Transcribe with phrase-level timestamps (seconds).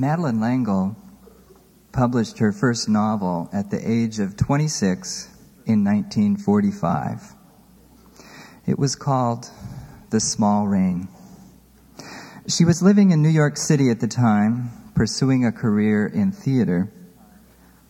[0.00, 0.96] Madeleine L'Engle
[1.92, 5.26] published her first novel at the age of 26
[5.66, 7.34] in 1945.
[8.66, 9.50] It was called
[10.08, 11.08] The Small Rain.
[12.48, 16.90] She was living in New York City at the time, pursuing a career in theater,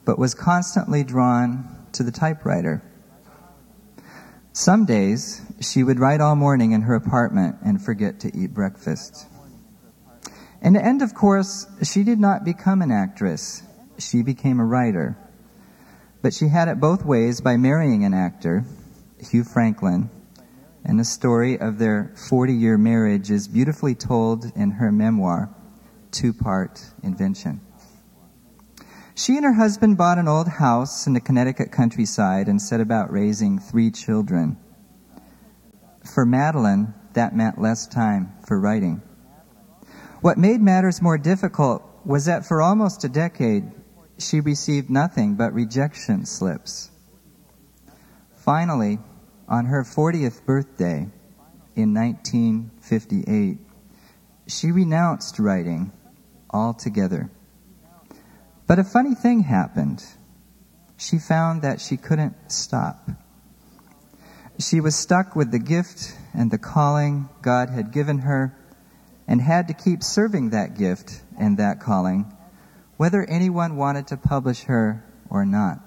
[0.04, 2.82] but was constantly drawn to the typewriter.
[4.52, 9.29] Some days, she would write all morning in her apartment and forget to eat breakfast.
[10.63, 13.63] End, of course, she did not become an actress.
[13.99, 15.17] She became a writer.
[16.23, 18.64] But she had it both ways by marrying an actor,
[19.19, 20.11] Hugh Franklin,
[20.85, 25.50] and the story of their 40 year marriage is beautifully told in her memoir,
[26.11, 27.61] Two Part Invention.
[29.14, 33.12] She and her husband bought an old house in the Connecticut countryside and set about
[33.12, 34.56] raising three children.
[36.05, 39.02] For Madeleine, that meant less time for writing.
[40.20, 43.70] What made matters more difficult was that for almost a decade,
[44.18, 46.90] she received nothing but rejection slips.
[48.36, 48.98] Finally,
[49.48, 51.08] on her 40th birthday
[51.74, 53.58] in 1958,
[54.46, 55.90] she renounced writing
[56.50, 57.30] altogether.
[58.66, 60.05] But a funny thing happened.
[60.98, 63.08] She found that she couldn't stop.
[64.58, 68.55] She was stuck with the gift and the calling God had given her
[69.31, 72.27] and had to keep serving that gift and that calling,
[72.97, 75.78] whether anyone wanted to publish her or not.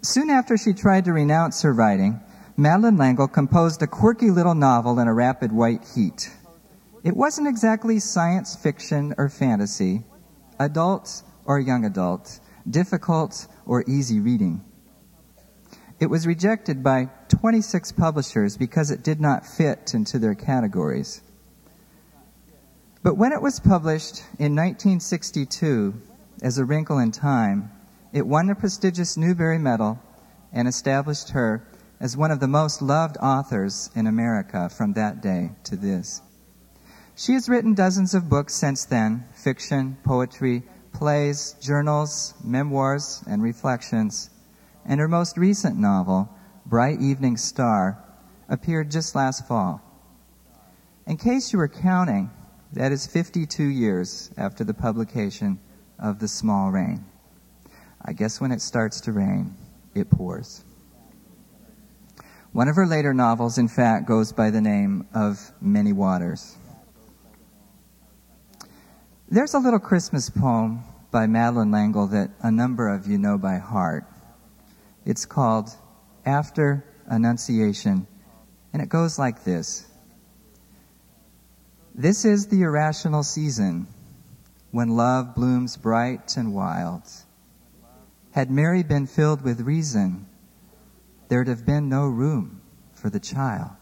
[0.00, 2.18] Soon after she tried to renounce her writing,
[2.56, 6.32] Madeleine L'Engle composed a quirky little novel in a rapid white heat.
[7.02, 10.02] It wasn't exactly science fiction or fantasy,
[10.58, 14.64] adult or young adult, difficult or easy reading.
[16.00, 21.20] It was rejected by 26 publishers because it did not fit into their categories.
[23.04, 25.92] But when it was published in 1962
[26.40, 27.70] as A Wrinkle in Time,
[28.14, 30.00] it won the prestigious Newbery Medal
[30.54, 31.66] and established her
[32.00, 36.22] as one of the most loved authors in America from that day to this.
[37.14, 40.62] She has written dozens of books since then fiction, poetry,
[40.94, 44.30] plays, journals, memoirs, and reflections.
[44.86, 46.30] And her most recent novel,
[46.64, 48.02] Bright Evening Star,
[48.48, 49.82] appeared just last fall.
[51.06, 52.30] In case you were counting,
[52.74, 55.60] that is 52 years after the publication
[56.00, 57.04] of The Small Rain.
[58.04, 59.54] I guess when it starts to rain,
[59.94, 60.64] it pours.
[62.50, 66.56] One of her later novels, in fact, goes by the name of Many Waters.
[69.28, 73.58] There's a little Christmas poem by Madeleine L'Engle that a number of you know by
[73.58, 74.04] heart.
[75.06, 75.70] It's called
[76.26, 78.08] After Annunciation,
[78.72, 79.86] and it goes like this.
[81.96, 83.86] This is the irrational season
[84.72, 87.04] when love blooms bright and wild.
[88.32, 90.26] Had Mary been filled with reason,
[91.28, 92.60] there'd have been no room
[92.94, 93.76] for the child.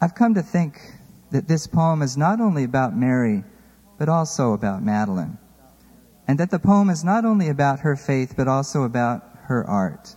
[0.00, 0.80] I've come to think
[1.32, 3.44] that this poem is not only about Mary,
[3.98, 5.36] but also about Madeleine,
[6.26, 10.16] And that the poem is not only about her faith, but also about her art.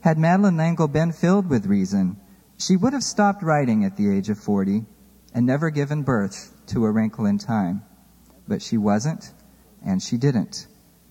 [0.00, 2.16] Had Madeleine L'Engle been filled with reason,
[2.56, 4.86] she would have stopped writing at the age of 40
[5.34, 7.82] and never given birth to a wrinkle in time.
[8.46, 9.32] But she wasn't,
[9.84, 10.68] and she didn't.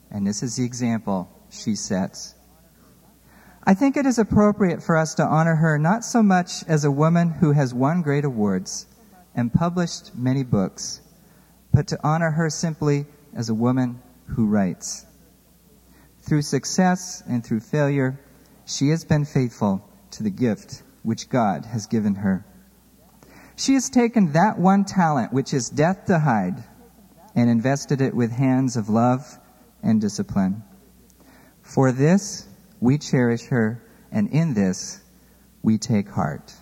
[0.09, 2.35] And this is the example she sets.
[3.65, 6.91] I think it is appropriate for us to honor her not so much as a
[6.91, 8.87] woman who has won great awards
[9.35, 11.01] and published many books,
[11.73, 13.05] but to honor her simply
[13.35, 15.05] as a woman who writes.
[16.21, 18.19] Through success and through failure,
[18.65, 22.45] she has been faithful to the gift which God has given her.
[23.63, 26.61] She has taken that one talent, which is death to hide,
[27.33, 29.39] and invested it with hands of love
[29.81, 30.63] and discipline.
[31.61, 32.45] For this,
[32.81, 34.99] we cherish her, and in this,
[35.61, 36.53] we take heart.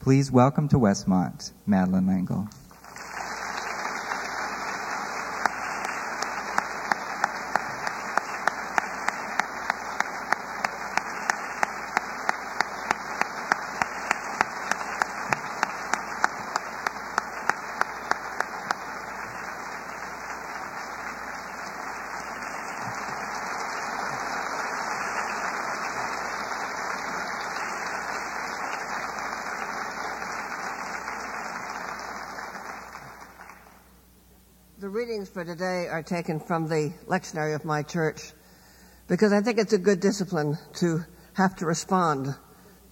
[0.00, 2.48] Please welcome to Westmont, Madeleine L'Engle.
[34.94, 38.32] readings for today are taken from the lectionary of my church
[39.08, 41.00] because I think it's a good discipline to
[41.34, 42.34] have to respond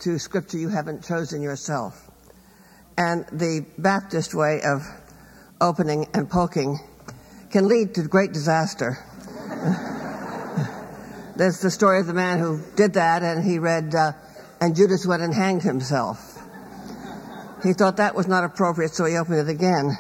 [0.00, 2.10] to scripture you haven't chosen yourself.
[2.98, 4.82] And the Baptist way of
[5.62, 6.78] opening and poking
[7.50, 8.98] can lead to great disaster.
[11.36, 14.12] There's the story of the man who did that, and he read, uh,
[14.60, 16.38] and Judas went and hanged himself.
[17.62, 19.96] He thought that was not appropriate, so he opened it again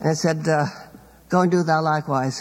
[0.00, 0.66] and said, uh,
[1.28, 2.40] Go and do thou likewise.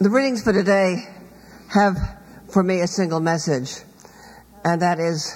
[0.00, 0.96] the readings for today
[1.68, 1.96] have
[2.52, 3.76] for me a single message,
[4.64, 5.34] and that is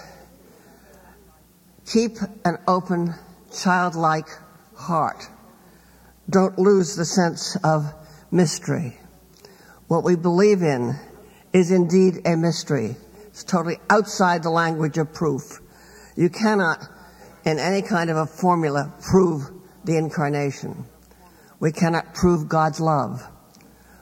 [1.87, 3.15] keep an open,
[3.53, 4.29] childlike
[4.77, 5.27] heart.
[6.29, 7.93] Don't lose the sense of
[8.31, 8.99] mystery.
[9.89, 10.95] What we believe in
[11.53, 12.97] is indeed a mystery.
[13.29, 15.61] It's totally outside the language of proof.
[16.17, 16.87] You cannot,
[17.45, 19.51] in any kind of a formula, prove
[19.85, 20.85] the incarnation.
[21.59, 23.23] We cannot prove God's love.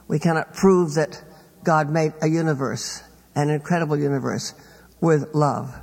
[0.07, 1.23] We cannot prove that
[1.63, 3.03] God made a universe,
[3.35, 4.53] an incredible universe,
[5.01, 5.73] with love.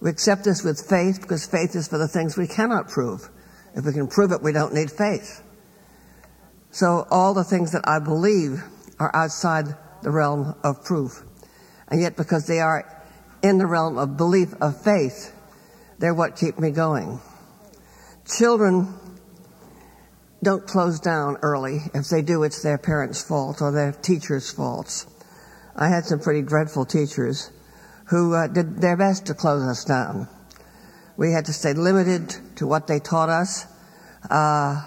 [0.00, 3.28] We accept this with faith because faith is for the things we cannot prove.
[3.74, 5.42] If we can prove it, we don't need faith.
[6.70, 8.62] So all the things that I believe
[8.98, 9.66] are outside
[10.02, 11.22] the realm of proof.
[11.88, 12.84] And yet because they are
[13.42, 15.32] in the realm of belief, of faith,
[15.98, 17.20] they're what keep me going.
[18.26, 18.94] Children
[20.42, 21.78] don't close down early.
[21.94, 25.06] If they do, it's their parents' fault or their teachers' faults.
[25.76, 27.50] I had some pretty dreadful teachers
[28.06, 30.28] who uh, did their best to close us down.
[31.16, 33.66] We had to stay limited to what they taught us.
[34.28, 34.86] Uh,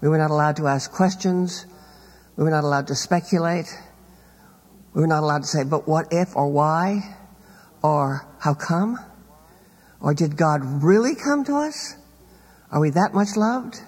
[0.00, 1.66] we were not allowed to ask questions.
[2.36, 3.66] We were not allowed to speculate.
[4.92, 7.16] We were not allowed to say, but what if or why
[7.82, 8.98] or how come?
[10.06, 11.96] Or did God really come to us?
[12.70, 13.80] Are we that much loved?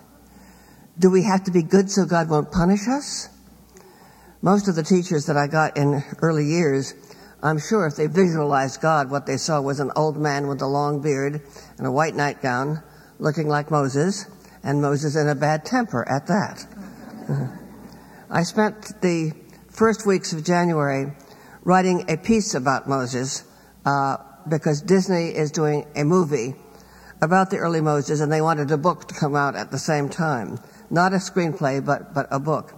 [0.98, 3.28] Do we have to be good so God won't punish us?
[4.42, 6.92] Most of the teachers that I got in early years,
[7.40, 10.66] I'm sure if they visualized God, what they saw was an old man with a
[10.66, 11.40] long beard
[11.78, 12.82] and a white nightgown
[13.20, 14.26] looking like Moses,
[14.64, 16.66] and Moses in a bad temper at that.
[18.28, 19.34] I spent the
[19.70, 21.12] first weeks of January
[21.62, 23.44] writing a piece about Moses
[23.88, 24.18] uh,
[24.48, 26.54] because Disney is doing a movie
[27.22, 30.10] about the early Moses, and they wanted a book to come out at the same
[30.10, 30.58] time.
[30.90, 32.74] Not a screenplay, but, but a book.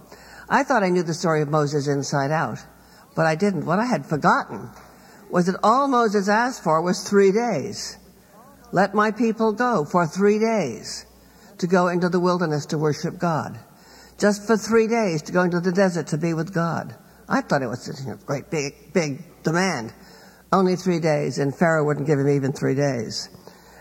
[0.49, 2.59] I thought I knew the story of Moses inside out,
[3.15, 3.65] but I didn't.
[3.65, 4.69] What I had forgotten
[5.29, 7.97] was that all Moses asked for was three days.
[8.71, 11.05] Let my people go for three days
[11.57, 13.59] to go into the wilderness to worship God.
[14.17, 16.95] Just for three days to go into the desert to be with God.
[17.27, 19.93] I thought it was a great big, big demand.
[20.51, 23.29] Only three days, and Pharaoh wouldn't give him even three days.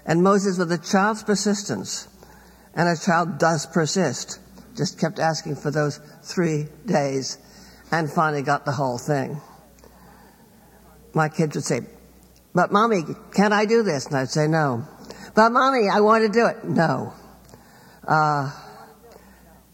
[0.06, 2.08] And Moses, with a child's persistence,
[2.74, 4.38] and a child does persist,
[4.76, 7.38] just kept asking for those three days,
[7.90, 9.40] and finally got the whole thing.
[11.12, 11.80] My kids would say,
[12.54, 13.02] But mommy,
[13.34, 14.06] can't I do this?
[14.06, 14.86] And I'd say, No.
[15.34, 16.64] But mommy, I want to do it.
[16.64, 17.12] No.
[18.06, 18.50] Uh,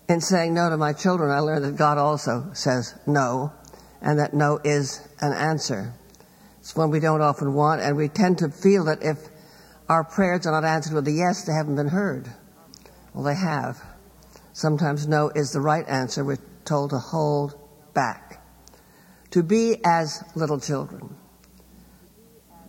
[0.08, 3.52] in saying no to my children, I learned that God also says no,
[4.00, 5.92] and that no is an answer.
[6.66, 9.18] It's one we don't often want, and we tend to feel that if
[9.88, 12.28] our prayers are not answered with a yes, they haven't been heard.
[13.14, 13.80] Well, they have.
[14.52, 16.24] Sometimes no is the right answer.
[16.24, 17.54] We're told to hold
[17.94, 18.42] back.
[19.30, 21.14] To be as little children.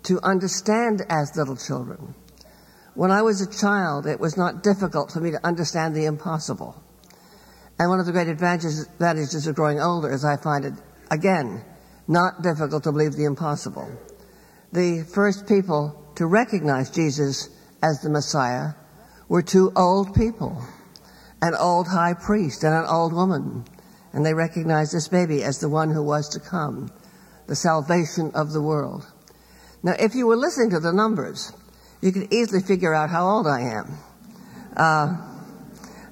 [0.04, 2.14] To understand as little children.
[2.94, 6.80] When I was a child, it was not difficult for me to understand the impossible.
[7.80, 10.74] And one of the great advantages, advantages of growing older is I find it,
[11.10, 11.66] again,
[12.08, 13.90] not difficult to believe the impossible.
[14.72, 17.50] The first people to recognize Jesus
[17.82, 18.74] as the Messiah
[19.30, 20.62] were two old people
[21.42, 23.64] an old high priest and an old woman.
[24.14, 26.90] And they recognized this baby as the one who was to come,
[27.46, 29.06] the salvation of the world.
[29.84, 31.54] Now, if you were listening to the numbers,
[32.02, 33.98] you could easily figure out how old I am.
[34.76, 35.18] Uh,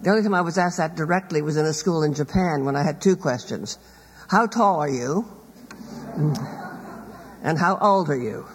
[0.01, 2.75] the only time I was asked that directly was in a school in Japan when
[2.75, 3.79] I had two questions.
[4.27, 5.25] How tall are you?
[6.15, 7.11] Mm.
[7.43, 8.45] And how old are you?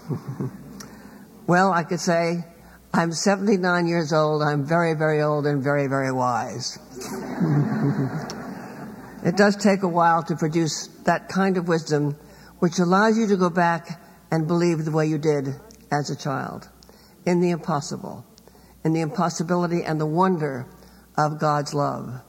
[1.47, 2.45] well, I could say,
[2.93, 6.79] I'm 79 years old, I'm very, very old, and very, very wise.
[9.25, 12.17] it does take a while to produce that kind of wisdom
[12.59, 15.49] which allows you to go back and believe the way you did
[15.93, 16.69] as a child.
[17.27, 18.25] In the impossible,
[18.85, 20.67] in the impossibility and the wonder
[21.17, 22.21] of God's love,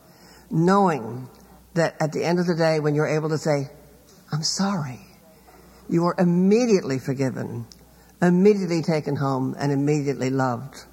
[0.50, 1.30] knowing
[1.74, 3.70] that at the end of the day, when you're able to say,
[4.32, 5.00] I'm sorry,
[5.90, 7.68] you are immediately forgiven,
[8.22, 10.86] immediately taken home, and immediately loved.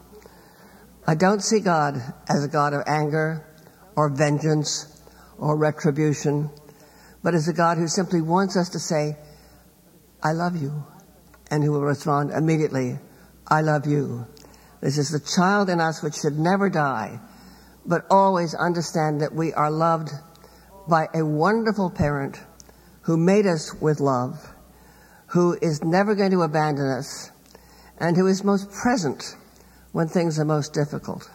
[1.06, 3.46] I don't see God as a God of anger
[3.94, 5.00] or vengeance
[5.38, 6.50] or retribution,
[7.22, 9.16] but as a God who simply wants us to say,
[10.20, 10.84] I love you,
[11.48, 12.98] and who will respond immediately,
[13.46, 14.26] I love you.
[14.80, 17.20] This is the child in us which should never die,
[17.86, 20.10] but always understand that we are loved
[20.88, 22.40] by a wonderful parent
[23.08, 24.52] who made us with love,
[25.28, 27.30] who is never going to abandon us,
[27.96, 29.34] and who is most present
[29.92, 31.26] when things are most difficult.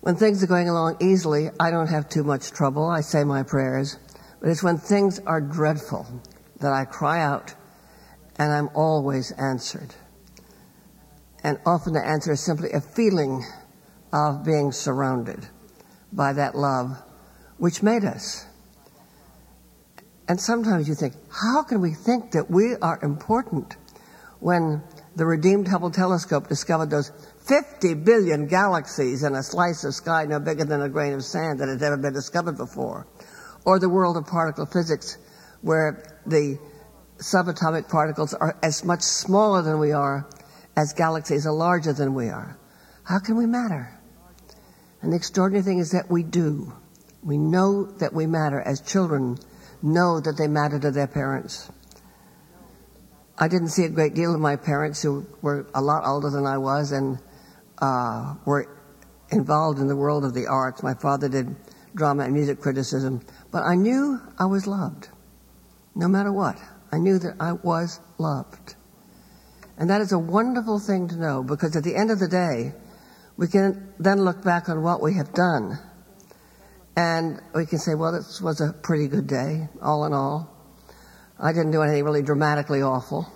[0.00, 2.88] When things are going along easily, I don't have too much trouble.
[2.88, 3.98] I say my prayers.
[4.40, 6.06] But it's when things are dreadful
[6.60, 7.54] that I cry out,
[8.38, 9.94] and I'm always answered.
[11.44, 13.44] And often the answer is simply a feeling
[14.14, 15.46] of being surrounded
[16.10, 16.96] by that love
[17.58, 18.46] which made us.
[20.28, 23.76] And sometimes you think, how can we think that we are important
[24.40, 24.82] when
[25.14, 27.10] the redeemed Hubble telescope discovered those
[27.46, 31.60] 50 billion galaxies in a slice of sky no bigger than a grain of sand
[31.60, 33.06] that had ever been discovered before?
[33.64, 35.16] Or the world of particle physics
[35.62, 36.58] where the
[37.18, 40.28] subatomic particles are as much smaller than we are
[40.76, 42.58] as galaxies are larger than we are.
[43.04, 43.96] How can we matter?
[45.00, 46.72] And the extraordinary thing is that we do.
[47.22, 49.38] We know that we matter as children
[49.82, 51.70] know that they matter to their parents.
[53.38, 56.46] I didn't see a great deal of my parents who were a lot older than
[56.46, 57.18] I was and
[57.78, 58.66] uh, were
[59.30, 60.82] involved in the world of the arts.
[60.82, 61.54] My father did
[61.94, 65.08] drama and music criticism, but I knew I was loved.
[65.94, 66.58] No matter what,
[66.92, 68.76] I knew that I was loved.
[69.78, 72.72] And that is a wonderful thing to know because at the end of the day,
[73.36, 75.78] we can then look back on what we have done
[76.96, 80.50] and we can say, well, this was a pretty good day, all in all.
[81.38, 83.30] I didn't do anything really dramatically awful.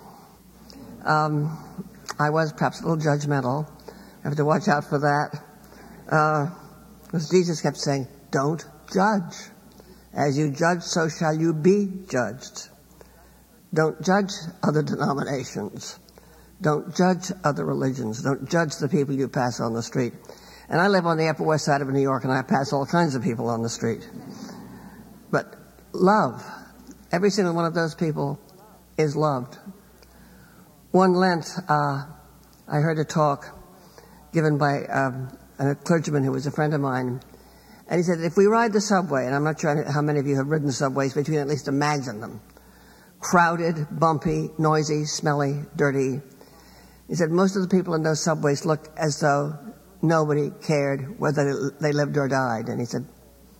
[1.05, 1.57] Um,
[2.19, 3.69] I was perhaps a little judgmental.
[4.23, 5.43] I have to watch out for that.
[6.11, 6.49] Uh,
[7.03, 9.35] because Jesus kept saying, don't judge.
[10.13, 12.69] As you judge, so shall you be judged.
[13.73, 14.31] Don't judge
[14.63, 15.99] other denominations.
[16.61, 18.21] Don't judge other religions.
[18.21, 20.13] Don't judge the people you pass on the street.
[20.71, 22.85] And I live on the Upper West Side of New York, and I pass all
[22.85, 24.09] kinds of people on the street.
[25.29, 25.53] But
[25.91, 26.41] love,
[27.11, 28.39] every single one of those people
[28.97, 29.57] is loved.
[30.91, 32.05] One Lent, uh,
[32.69, 33.47] I heard a talk
[34.31, 37.19] given by um, a clergyman who was a friend of mine.
[37.89, 40.25] And he said, if we ride the subway, and I'm not sure how many of
[40.25, 42.39] you have ridden subways, but you can at least imagine them
[43.19, 46.21] crowded, bumpy, noisy, smelly, dirty.
[47.09, 49.59] He said, most of the people in those subways look as though
[50.01, 52.67] nobody cared whether they lived or died.
[52.69, 53.05] And he said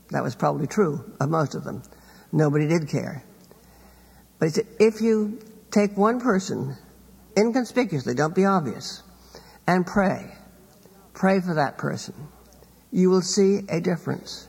[0.10, 1.84] that was probably true of most of them.
[2.32, 3.24] Nobody did care.
[4.40, 6.76] But he said, if you take one person
[7.38, 9.04] inconspicuously, don't be obvious,
[9.68, 10.34] and pray,
[11.14, 12.16] pray for that person,
[12.92, 14.48] you will see a difference.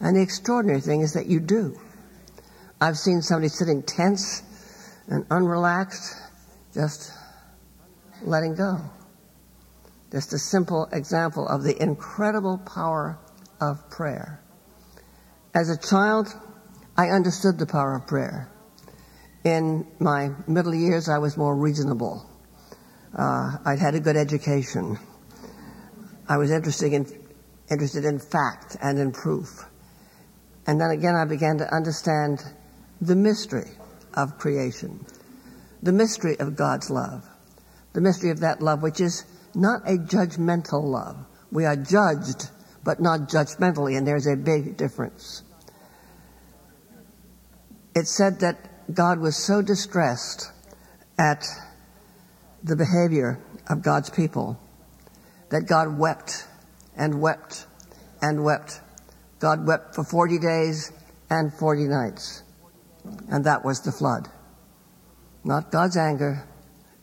[0.00, 1.78] And the extraordinary thing is that you do.
[2.80, 4.42] I've seen somebody sitting tense
[5.08, 6.14] and unrelaxed,
[6.72, 7.12] just
[8.22, 8.80] letting go.
[10.14, 13.18] Just a simple example of the incredible power
[13.60, 14.40] of prayer.
[15.52, 16.32] As a child,
[16.96, 18.48] I understood the power of prayer.
[19.42, 22.30] In my middle years, I was more reasonable.
[23.12, 25.00] Uh, I'd had a good education.
[26.28, 27.06] I was interested in,
[27.68, 29.64] interested in fact and in proof.
[30.68, 32.40] And then again, I began to understand
[33.00, 33.72] the mystery
[34.14, 35.04] of creation,
[35.82, 37.28] the mystery of God's love,
[37.94, 39.24] the mystery of that love which is
[39.56, 41.16] not a judgmental love.
[41.50, 42.50] We are judged,
[42.82, 45.42] but not judgmentally, and there's a big difference.
[47.94, 50.50] It said that God was so distressed
[51.18, 51.46] at
[52.62, 54.58] the behavior of God's people
[55.50, 56.46] that God wept
[56.96, 57.66] and wept
[58.20, 58.80] and wept.
[59.38, 60.90] God wept for 40 days
[61.30, 62.42] and 40 nights.
[63.28, 64.28] And that was the flood.
[65.44, 66.48] Not God's anger,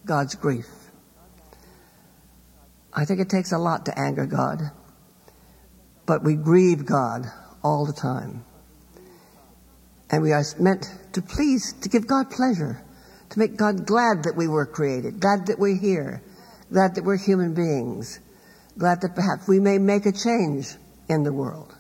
[0.06, 0.81] God's grief.
[2.94, 4.60] I think it takes a lot to anger God,
[6.06, 7.26] but we grieve God
[7.64, 8.44] all the time.
[10.10, 12.84] And we are meant to please, to give God pleasure,
[13.30, 16.22] to make God glad that we were created, glad that we're here,
[16.72, 18.20] glad that we're human beings,
[18.78, 20.76] glad that perhaps we may make a change
[21.08, 21.74] in the world.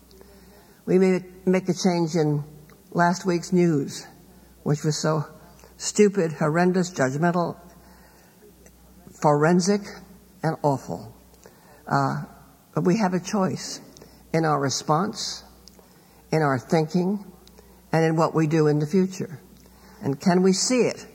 [0.85, 2.43] We may make a change in
[2.91, 4.07] last week's news,
[4.63, 5.25] which was so
[5.75, 7.57] stupid, horrendous, judgmental,
[9.21, 9.81] forensic,
[10.43, 11.13] and awful.
[11.87, 12.23] Uh,
[12.73, 13.81] but we have a choice
[14.33, 15.43] in our response,
[16.31, 17.25] in our thinking,
[17.91, 19.39] and in what we do in the future.
[20.01, 21.05] And can we see it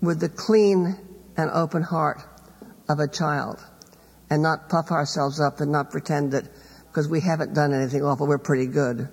[0.00, 0.96] with the clean
[1.36, 2.22] and open heart
[2.88, 3.64] of a child
[4.30, 6.44] and not puff ourselves up and not pretend that
[6.86, 9.08] because we haven't done anything awful, we're pretty good.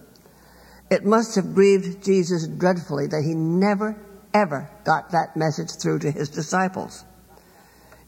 [0.90, 3.96] It must have grieved Jesus dreadfully that he never,
[4.34, 7.04] ever got that message through to his disciples.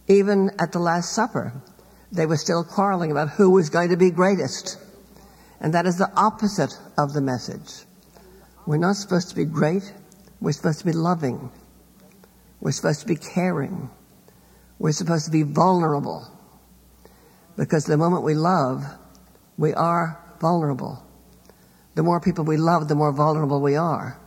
[0.07, 1.53] Even at the Last Supper,
[2.11, 4.77] they were still quarreling about who was going to be greatest.
[5.59, 7.85] And that is the opposite of the message.
[8.65, 9.93] We're not supposed to be great.
[10.39, 11.51] We're supposed to be loving.
[12.61, 13.89] We're supposed to be caring.
[14.79, 16.27] We're supposed to be vulnerable.
[17.57, 18.85] Because the moment we love,
[19.57, 21.03] we are vulnerable.
[21.95, 24.19] The more people we love, the more vulnerable we are.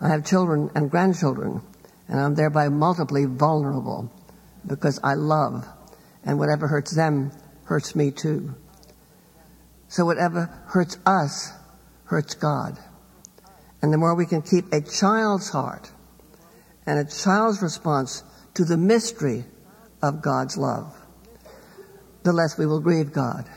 [0.00, 1.62] I have children and grandchildren,
[2.08, 4.12] and I'm thereby multiply vulnerable
[4.66, 5.66] because I love,
[6.24, 7.32] and whatever hurts them
[7.64, 8.54] hurts me too.
[9.88, 11.52] So whatever hurts us
[12.04, 12.78] hurts God.
[13.82, 15.90] And the more we can keep a child's heart
[16.86, 18.22] and a child's response
[18.54, 19.44] to the mystery
[20.02, 20.94] of God's love,
[22.24, 23.48] the less we will grieve God.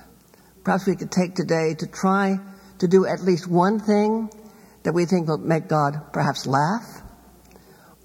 [0.64, 2.40] Perhaps we could take today to try
[2.80, 4.30] to do at least one thing
[4.84, 7.02] that we think will make God perhaps laugh,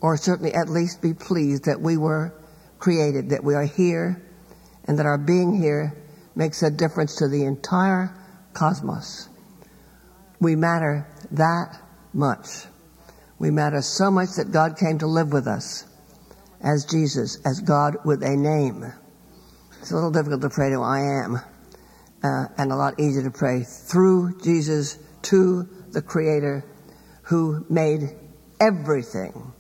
[0.00, 2.32] or certainly at least be pleased that we were
[2.78, 4.23] created, that we are here,
[4.85, 5.97] and that our being here
[6.35, 8.14] makes a difference to the entire
[8.52, 9.28] cosmos.
[10.40, 11.80] We matter that
[12.12, 12.47] much.
[13.38, 15.85] We matter so much that God came to live with us
[16.61, 18.85] as Jesus, as God with a name.
[19.80, 21.37] It's a little difficult to pray to I am,
[22.23, 26.64] uh, and a lot easier to pray through Jesus to the Creator
[27.23, 28.16] who made
[28.61, 29.52] everything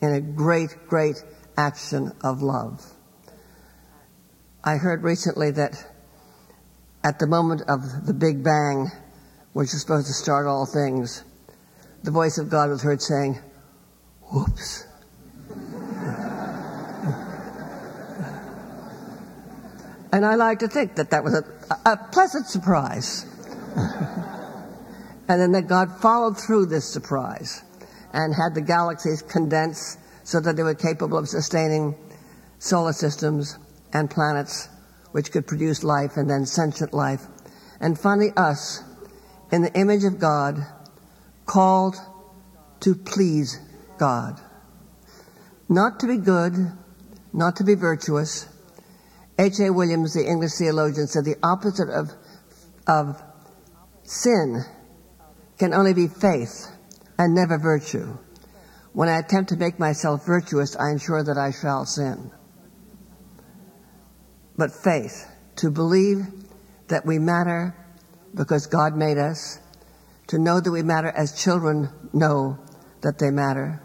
[0.00, 1.22] in a great, great
[1.56, 2.84] action of love.
[4.62, 5.84] I heard recently that
[7.02, 8.90] at the moment of the Big Bang,
[9.52, 11.22] which is supposed to start all things,
[12.02, 13.38] the voice of God was heard saying,
[14.32, 14.86] Whoops.
[20.12, 21.44] and I like to think that that was a,
[21.90, 23.26] a pleasant surprise.
[23.76, 27.62] and then that God followed through this surprise
[28.12, 31.94] and had the galaxies condense so that they were capable of sustaining
[32.58, 33.58] solar systems
[33.92, 34.68] and planets
[35.12, 37.22] which could produce life and then sentient life.
[37.80, 38.82] And finally, us,
[39.52, 40.58] in the image of God,
[41.46, 41.94] called
[42.80, 43.60] to please
[43.98, 44.40] God.
[45.68, 46.54] Not to be good,
[47.32, 48.48] not to be virtuous.
[49.38, 49.72] H.A.
[49.72, 52.10] Williams, the English theologian, said the opposite of,
[52.86, 53.22] of
[54.04, 54.64] sin
[55.58, 56.68] can only be faith
[57.18, 58.16] and never virtue.
[58.94, 62.30] When I attempt to make myself virtuous, I ensure that I shall sin
[64.56, 66.26] but faith, to believe
[66.88, 67.74] that we matter
[68.34, 69.58] because God made us,
[70.28, 72.58] to know that we matter as children know
[73.02, 73.82] that they matter,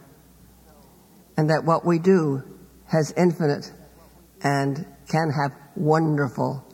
[1.38, 2.44] and that what we do
[2.86, 3.72] has infinite
[4.42, 6.66] and can have wonderful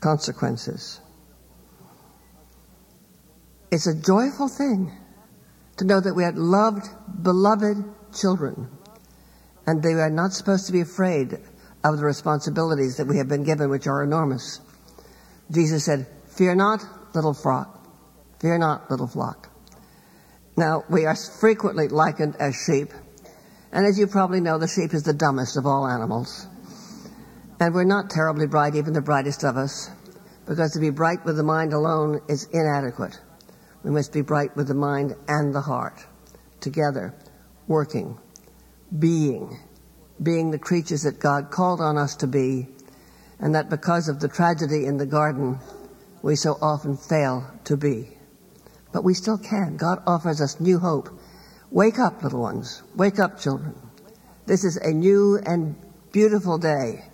[0.00, 1.00] consequences.
[3.70, 4.92] It's a joyful thing
[5.80, 6.86] to know that we had loved,
[7.22, 8.68] beloved children,
[9.66, 11.38] and they are not supposed to be afraid
[11.82, 14.60] of the responsibilities that we have been given, which are enormous.
[15.50, 17.82] Jesus said, Fear not, little flock.
[18.40, 19.48] Fear not, little flock.
[20.54, 22.92] Now, we are frequently likened as sheep.
[23.72, 26.46] And as you probably know, the sheep is the dumbest of all animals.
[27.58, 29.90] And we're not terribly bright, even the brightest of us,
[30.46, 33.18] because to be bright with the mind alone is inadequate.
[33.82, 36.04] We must be bright with the mind and the heart,
[36.60, 37.14] together,
[37.66, 38.18] working,
[38.98, 39.58] being,
[40.22, 42.68] being the creatures that God called on us to be,
[43.38, 45.58] and that because of the tragedy in the garden,
[46.22, 48.10] we so often fail to be.
[48.92, 49.76] But we still can.
[49.76, 51.08] God offers us new hope.
[51.70, 52.82] Wake up, little ones.
[52.96, 53.74] Wake up, children.
[54.46, 55.76] This is a new and
[56.12, 57.04] beautiful day.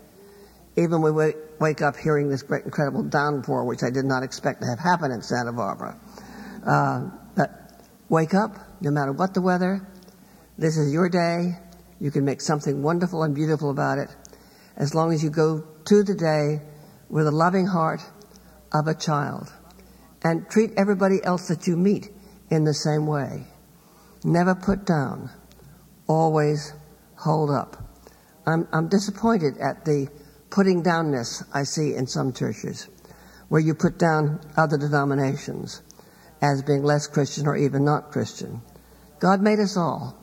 [0.77, 4.63] Even when we wake up hearing this great, incredible downpour, which I did not expect
[4.63, 5.99] to have happen in Santa Barbara.
[6.67, 7.51] Uh, but
[8.09, 9.87] wake up, no matter what the weather.
[10.59, 11.53] This is your day.
[12.01, 14.09] You can make something wonderful and beautiful about it
[14.77, 16.61] as long as you go to the day
[17.09, 18.03] with a loving heart
[18.73, 19.53] of a child
[20.23, 22.11] and treat everybody else that you meet
[22.51, 23.45] in the same way.
[24.25, 25.31] Never put down,
[26.09, 26.73] always
[27.17, 27.77] hold up.
[28.45, 30.09] I'm, I'm disappointed at the
[30.51, 32.89] putting downness I see in some churches
[33.49, 35.83] where you put down other denominations
[36.53, 38.63] as being less Christian or even not Christian.
[39.19, 40.17] God made us all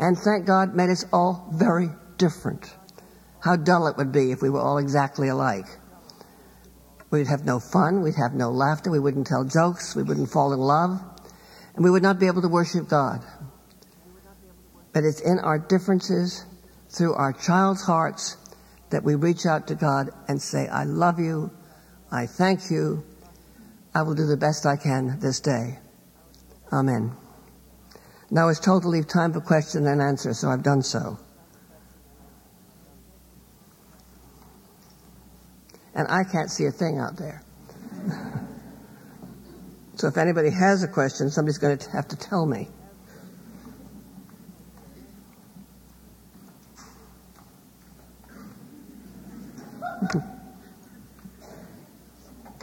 [0.00, 2.74] and thank God made us all very different.
[3.40, 5.66] How dull it would be if we were all exactly alike.
[7.10, 10.52] We'd have no fun, we'd have no laughter, we wouldn't tell jokes, we wouldn't fall
[10.52, 11.00] in love,
[11.74, 13.22] and we would not be able to worship God.
[14.92, 16.44] But it's in our differences,
[16.88, 18.36] through our child's hearts,
[18.90, 21.50] that we reach out to God and say, I love you,
[22.10, 23.04] I thank you,
[23.94, 25.78] I will do the best I can this day.
[26.72, 27.12] Amen.
[28.30, 31.18] Now it's told to leave time for question and answer, so I've done so.
[36.00, 37.42] and I can't see a thing out there.
[39.96, 42.68] so if anybody has a question, somebody's going to have to tell me.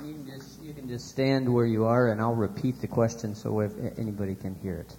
[0.04, 3.34] You can, just, you can just stand where you are, and I'll repeat the question
[3.34, 4.96] so if anybody can hear it.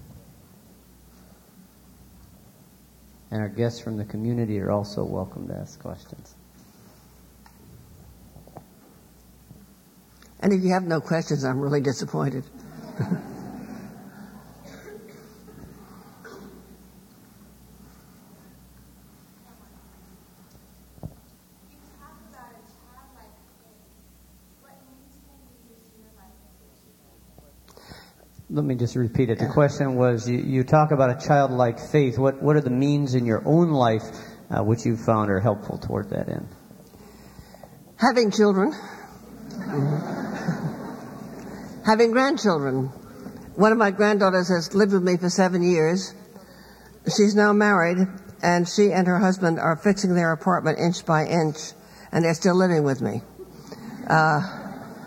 [3.31, 6.35] And our guests from the community are also welcome to ask questions.
[10.41, 12.43] And if you have no questions, I'm really disappointed.
[28.51, 29.39] Let me just repeat it.
[29.39, 32.19] The question was you, you talk about a childlike faith.
[32.19, 34.05] What, what are the means in your own life
[34.51, 36.49] uh, which you've found are helpful toward that end?
[37.97, 38.73] Having children,
[41.85, 42.87] having grandchildren.
[43.57, 46.15] One of my granddaughters has lived with me for seven years.
[47.05, 47.99] She's now married,
[48.43, 51.59] and she and her husband are fixing their apartment inch by inch,
[52.13, 53.21] and they're still living with me.
[54.09, 54.41] Uh,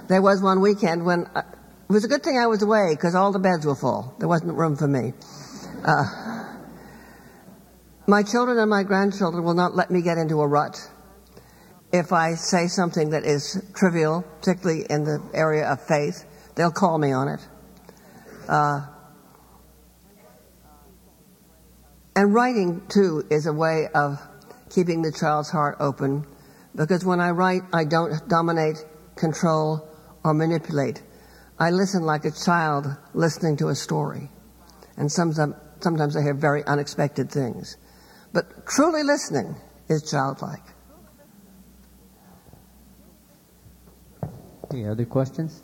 [0.09, 1.41] there was one weekend when uh,
[1.91, 4.15] it was a good thing I was away because all the beds were full.
[4.17, 5.11] There wasn't room for me.
[5.85, 6.55] Uh,
[8.07, 10.77] my children and my grandchildren will not let me get into a rut.
[11.91, 16.23] If I say something that is trivial, particularly in the area of faith,
[16.55, 17.45] they'll call me on it.
[18.47, 18.87] Uh,
[22.15, 24.17] and writing, too, is a way of
[24.69, 26.25] keeping the child's heart open
[26.73, 28.77] because when I write, I don't dominate,
[29.17, 29.85] control,
[30.23, 31.01] or manipulate.
[31.61, 34.31] I listen like a child listening to a story.
[34.97, 37.77] And sometimes, sometimes I hear very unexpected things.
[38.33, 39.55] But truly listening
[39.87, 40.63] is childlike.
[44.71, 45.61] Any other questions?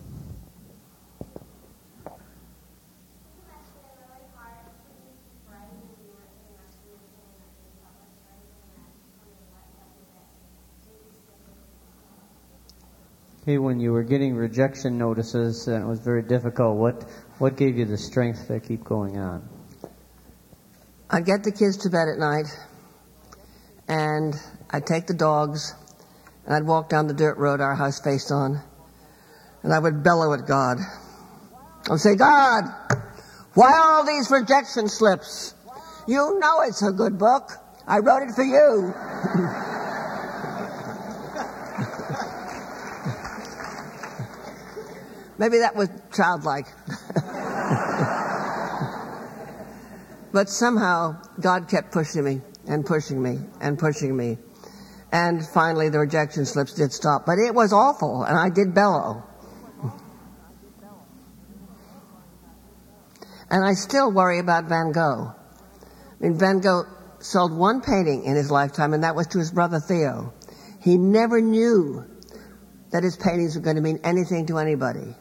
[13.47, 17.03] Okay, when you were getting rejection notices and it was very difficult, what,
[17.37, 19.47] what gave you the strength to keep going on?
[21.09, 22.47] I'd get the kids to bed at night,
[23.87, 24.35] and
[24.69, 25.73] I'd take the dogs,
[26.45, 28.61] and I'd walk down the dirt road our house faced on,
[29.63, 30.79] and I would bellow at God.
[31.89, 32.65] I'd say, God,
[33.53, 35.53] why all these rejection slips?
[36.05, 37.51] You know it's a good book.
[37.87, 39.63] I wrote it for you.
[45.37, 46.65] Maybe that was childlike.
[50.31, 54.37] but somehow God kept pushing me and pushing me and pushing me.
[55.11, 57.25] And finally the rejection slips did stop.
[57.25, 59.23] But it was awful and I did bellow.
[63.49, 65.33] And I still worry about Van Gogh.
[65.33, 66.83] I mean, Van Gogh
[67.19, 70.33] sold one painting in his lifetime, and that was to his brother Theo.
[70.81, 72.05] He never knew
[72.91, 75.15] that his paintings were going to mean anything to anybody.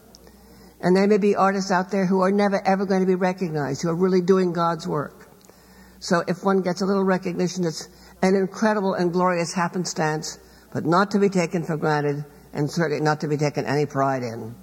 [0.81, 3.83] And there may be artists out there who are never ever going to be recognized,
[3.83, 5.31] who are really doing God's work.
[6.01, 7.89] So if one gets a little recognition, it's
[8.23, 10.39] an incredible and glorious happenstance,
[10.73, 14.23] but not to be taken for granted, and certainly not to be taken any pride
[14.23, 14.55] in.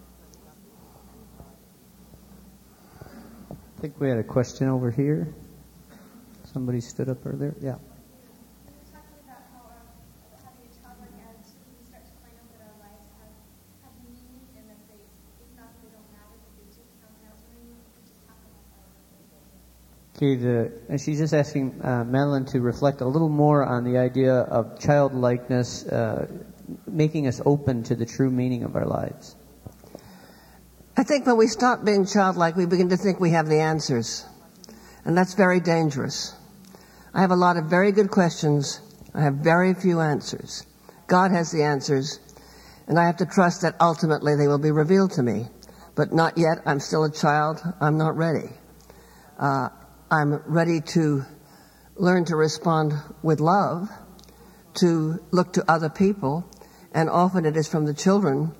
[3.51, 5.33] I think we had a question over here.
[6.53, 7.55] Somebody stood up earlier.
[7.59, 7.75] Yeah.
[20.23, 24.79] And she's just asking uh, Madeleine to reflect a little more on the idea of
[24.79, 26.27] childlikeness, uh,
[26.87, 29.35] making us open to the true meaning of our lives.
[30.95, 34.25] I think when we stop being childlike, we begin to think we have the answers.
[35.05, 36.35] And that's very dangerous.
[37.13, 38.79] I have a lot of very good questions.
[39.13, 40.65] I have very few answers.
[41.07, 42.19] God has the answers.
[42.87, 45.47] And I have to trust that ultimately they will be revealed to me.
[45.95, 46.59] But not yet.
[46.65, 47.61] I'm still a child.
[47.81, 48.49] I'm not ready.
[49.37, 49.69] Uh,
[50.13, 51.25] I'm ready to
[51.95, 53.89] learn to respond with love,
[54.75, 56.47] to look to other people,
[56.93, 58.51] and often it is from the children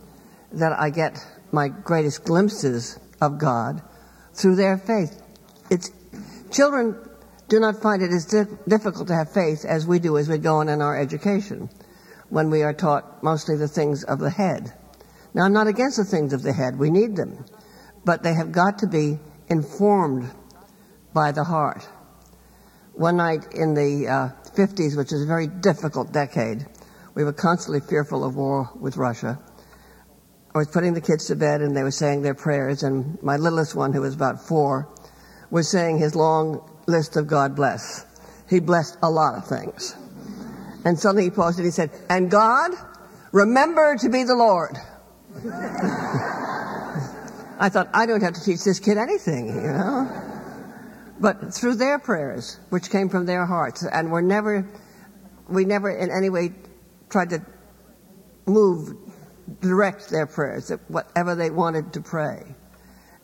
[0.53, 3.83] that I get my greatest glimpses of God
[4.33, 5.21] through their faith.
[5.69, 5.91] It's
[6.49, 6.95] children
[7.49, 10.55] do not find it as difficult to have faith as we do as we go
[10.55, 11.69] on in our education
[12.29, 14.73] when we are taught mostly the things of the head.
[15.35, 16.79] Now, I'm not against the things of the head.
[16.79, 17.45] We need them.
[18.03, 20.31] But they have got to be informed
[21.13, 21.87] by the heart.
[22.93, 26.65] One night in the uh, 50s, which is a very difficult decade,
[27.15, 29.39] We were constantly fearful of war with Russia.
[30.53, 33.37] I was putting the kids to bed and they were saying their prayers, and my
[33.37, 34.89] littlest one, who was about four,
[35.51, 38.05] was saying his long list of God bless.
[38.49, 39.95] He blessed a lot of things.
[40.85, 42.71] And suddenly he paused and he said, And God,
[43.31, 44.77] remember to be the Lord.
[47.59, 50.32] I thought, I don't have to teach this kid anything, you know?
[51.23, 54.67] But through their prayers, which came from their hearts, and were never,
[55.47, 56.51] we never in any way
[57.09, 57.41] tried to
[58.45, 58.89] move,
[59.61, 62.43] direct their prayers, whatever they wanted to pray.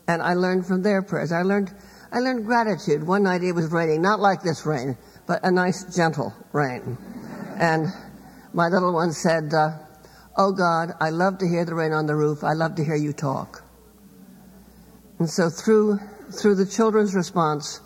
[0.07, 1.33] And I learned from their prayers.
[1.33, 1.75] I learned,
[2.09, 3.05] I learned gratitude.
[3.05, 6.97] One night it was raining, not like this rain, but a nice, gentle rain.
[7.59, 7.87] And
[8.53, 9.71] my little one said, uh,
[10.37, 12.45] Oh God, I love to hear the rain on the roof.
[12.45, 13.61] I love to hear you talk.
[15.19, 15.99] And so through,
[16.31, 17.81] through the children's response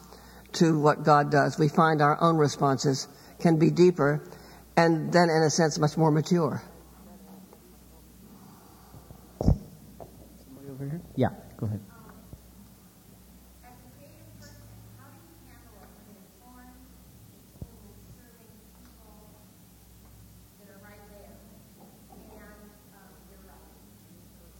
[0.56, 3.08] to what God does, we find our own responses
[3.40, 4.22] can be deeper
[4.76, 6.62] and then, in a sense, much more mature.
[11.16, 11.80] Yeah, go ahead.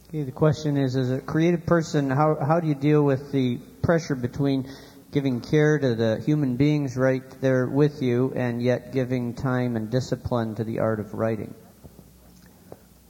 [0.08, 3.56] Okay, the question is, as a creative person, how, how do you deal with the
[3.82, 4.70] pressure between
[5.14, 9.88] giving care to the human beings right there with you and yet giving time and
[9.88, 11.54] discipline to the art of writing?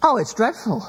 [0.03, 0.83] Oh, it's dreadful.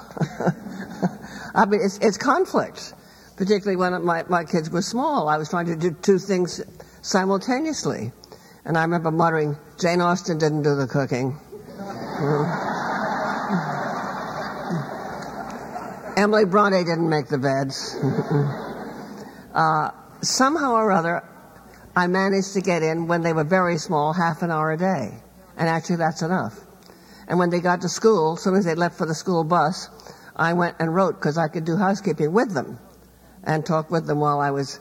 [1.55, 2.93] I mean, it's, it's conflict,
[3.37, 5.29] particularly when my, my kids were small.
[5.29, 6.61] I was trying to do two things
[7.01, 8.11] simultaneously.
[8.65, 11.39] And I remember muttering, Jane Austen didn't do the cooking.
[16.17, 17.95] Emily Bronte didn't make the beds.
[19.53, 19.91] uh,
[20.25, 21.23] somehow or other,
[21.95, 25.11] I managed to get in when they were very small, half an hour a day.
[25.57, 26.59] And actually, that's enough.
[27.27, 29.89] And when they got to school, as soon as they left for the school bus,
[30.35, 32.79] I went and wrote because I could do housekeeping with them
[33.43, 34.79] and talk with them while I was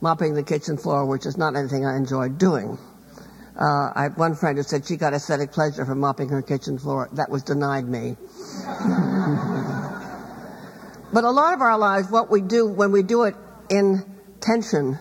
[0.00, 2.78] mopping the kitchen floor, which is not anything I enjoyed doing.
[3.58, 6.78] Uh, I had one friend who said she got aesthetic pleasure from mopping her kitchen
[6.78, 7.08] floor.
[7.12, 8.16] That was denied me.
[11.12, 13.34] But a lot of our lives, what we do when we do it
[13.68, 14.04] in
[14.40, 14.98] tension,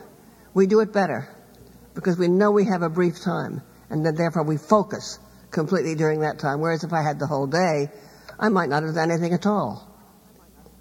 [0.53, 1.27] we do it better
[1.95, 5.19] because we know we have a brief time and then therefore we focus
[5.51, 6.61] completely during that time.
[6.61, 7.89] Whereas if I had the whole day,
[8.39, 9.87] I might not have done anything at all.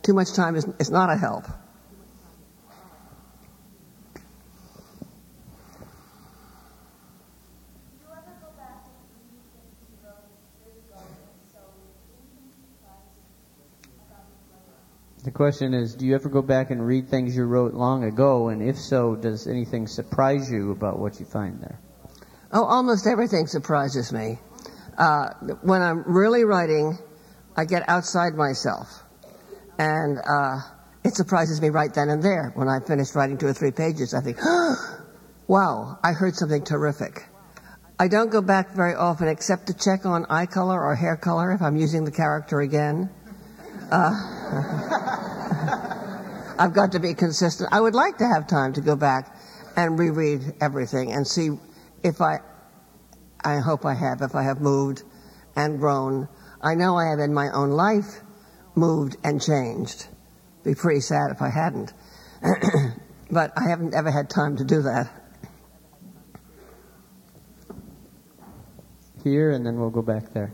[0.02, 1.44] Too much time is, is not a help.
[15.24, 18.48] The question is, do you ever go back and read things you wrote long ago?
[18.48, 21.80] And if so, does anything surprise you about what you find there?
[22.52, 24.38] Oh, almost everything surprises me.
[24.96, 25.30] Uh,
[25.62, 26.98] when I'm really writing,
[27.56, 29.02] I get outside myself.
[29.78, 30.60] And uh,
[31.04, 32.52] it surprises me right then and there.
[32.54, 34.38] When I finish writing two or three pages, I think,
[35.48, 37.24] wow, I heard something terrific.
[37.98, 41.50] I don't go back very often except to check on eye color or hair color
[41.50, 43.10] if I'm using the character again.
[43.90, 44.10] Uh,
[46.58, 47.70] I've got to be consistent.
[47.72, 49.34] I would like to have time to go back
[49.76, 51.50] and reread everything and see
[52.02, 52.40] if I,
[53.44, 55.02] I hope I have, if I have moved
[55.56, 56.28] and grown.
[56.60, 58.20] I know I have in my own life
[58.74, 60.08] moved and changed.
[60.64, 61.92] Be pretty sad if I hadn't.
[63.30, 65.08] but I haven't ever had time to do that.
[69.24, 70.52] Here, and then we'll go back there.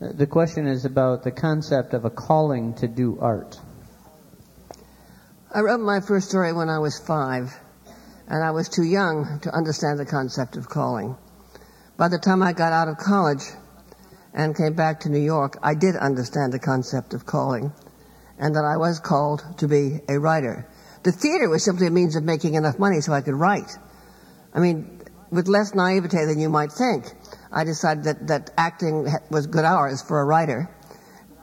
[0.00, 3.60] The question is about the concept of a calling to do art.
[5.54, 7.54] I wrote my first story when I was five,
[8.26, 11.16] and I was too young to understand the concept of calling.
[11.98, 13.42] By the time I got out of college
[14.32, 17.70] and came back to New York, I did understand the concept of calling,
[18.38, 20.66] and that I was called to be a writer.
[21.02, 23.76] The theater was simply a means of making enough money so I could write.
[24.54, 27.04] I mean, with less naivete than you might think.
[27.52, 30.70] I decided that, that acting was good hours for a writer.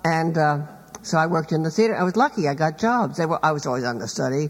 [0.05, 0.67] And uh,
[1.01, 1.95] so I worked in the theater.
[1.95, 2.47] I was lucky.
[2.47, 3.19] I got jobs.
[3.19, 4.49] Were, I was always understudy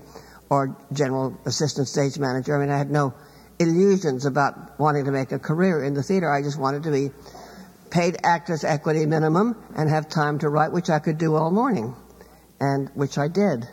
[0.50, 2.56] or general assistant stage manager.
[2.56, 3.14] I mean, I had no
[3.60, 6.32] illusions about wanting to make a career in the theater.
[6.32, 7.12] I just wanted to be
[7.90, 11.96] paid actors equity minimum and have time to write, which I could do all morning,
[12.60, 13.66] and which I did.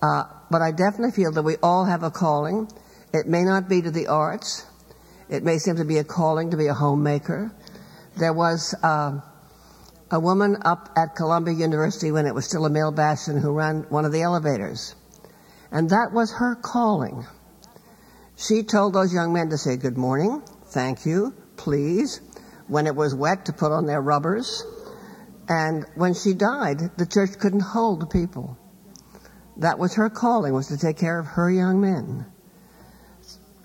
[0.00, 2.70] Uh, but I definitely feel that we all have a calling.
[3.12, 4.66] It may not be to the arts.
[5.28, 7.52] It may seem to be a calling to be a homemaker.
[8.16, 9.20] There was uh,
[10.10, 13.82] a woman up at Columbia University when it was still a male bastion who ran
[13.90, 14.94] one of the elevators.
[15.70, 17.26] And that was her calling.
[18.36, 22.20] She told those young men to say good morning, thank you, please,
[22.66, 24.64] when it was wet to put on their rubbers.
[25.48, 28.56] And when she died, the church couldn't hold the people.
[29.58, 32.26] That was her calling, was to take care of her young men.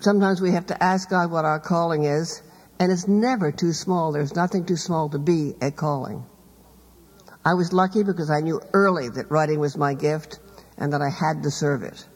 [0.04, 2.42] Sometimes we have to ask God what our calling is,
[2.78, 4.12] and it's never too small.
[4.12, 6.26] There's nothing too small to be a calling.
[7.42, 10.40] I was lucky because I knew early that writing was my gift
[10.76, 12.06] and that I had to serve it.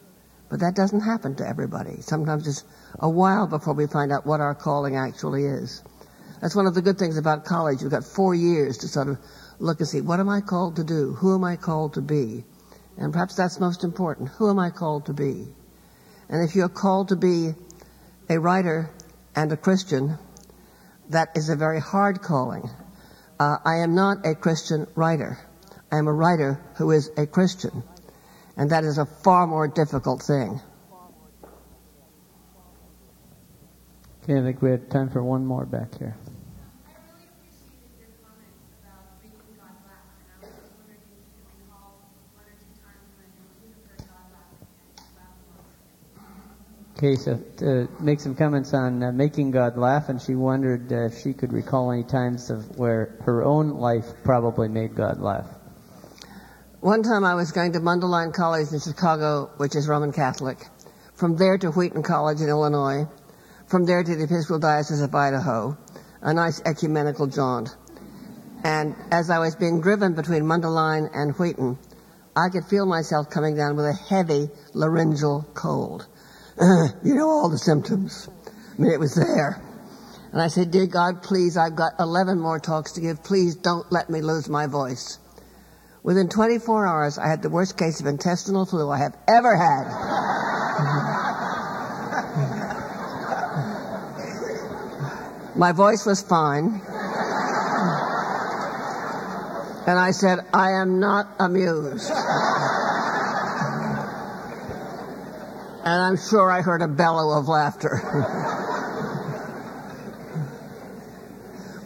[0.49, 2.01] But that doesn't happen to everybody.
[2.01, 2.63] Sometimes it's
[2.99, 5.81] a while before we find out what our calling actually is.
[6.41, 7.81] That's one of the good things about college.
[7.81, 9.17] You've got four years to sort of
[9.57, 11.13] look and see, what am I called to do?
[11.13, 12.43] Who am I called to be?
[12.99, 14.29] And perhaps that's most important.
[14.37, 15.47] Who am I called to be?
[16.29, 17.55] And if you're called to be
[18.29, 18.89] a writer
[19.35, 20.17] and a Christian,
[21.09, 22.69] that is a very hard calling.
[23.39, 25.39] Uh, I am not a Christian writer.
[25.91, 27.83] I am a writer who is a Christian.
[28.55, 30.59] And that is a far more difficult thing.
[34.23, 36.15] Okay, I think we have time for one more back here.
[46.99, 51.05] Okay, so to make some comments on uh, making God laugh, and she wondered uh,
[51.05, 55.47] if she could recall any times of where her own life probably made God laugh.
[56.81, 60.57] One time I was going to Mundelein College in Chicago, which is Roman Catholic.
[61.13, 63.07] From there to Wheaton College in Illinois.
[63.67, 65.77] From there to the Episcopal Diocese of Idaho.
[66.21, 67.69] A nice ecumenical jaunt.
[68.65, 71.79] And as I was being driven between Mundelein and Wheaton,
[72.35, 76.05] I could feel myself coming down with a heavy laryngeal cold.
[77.03, 78.29] you know all the symptoms.
[78.77, 79.61] I mean, it was there.
[80.31, 83.23] And I said, Dear God, please, I've got 11 more talks to give.
[83.23, 85.19] Please don't let me lose my voice.
[86.03, 89.85] Within 24 hours, I had the worst case of intestinal flu I have ever had.
[95.55, 96.81] my voice was fine.
[99.87, 102.11] And I said, I am not amused.
[105.89, 107.97] And I'm sure I heard a bellow of laughter.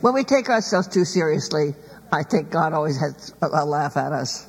[0.01, 1.73] when we take ourselves too seriously,
[2.11, 4.45] I think God always has a laugh at us.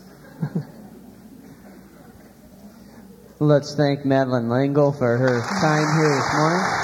[3.39, 6.84] Let's thank Madeleine L'Engle for her time here this morning.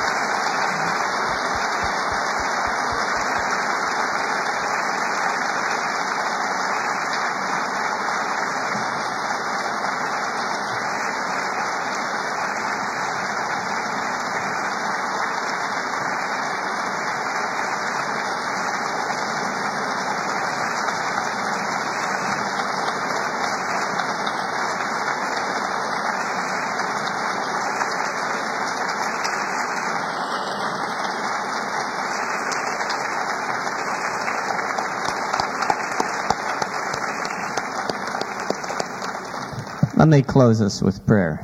[40.11, 41.41] Me close us with prayer.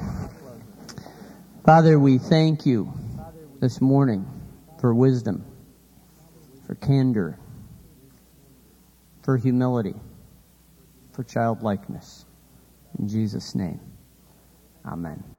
[1.64, 2.92] Father, we thank you
[3.61, 4.26] this morning
[4.81, 5.44] for wisdom,
[6.66, 7.38] for candor,
[9.22, 9.94] for humility,
[11.12, 12.24] for childlikeness.
[12.98, 13.79] In Jesus' name,
[14.85, 15.36] amen.